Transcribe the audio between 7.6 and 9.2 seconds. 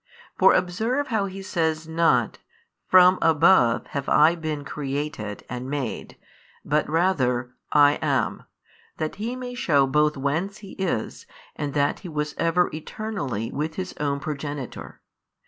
I am, that